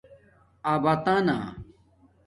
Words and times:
اباتݳنہ 0.73 1.37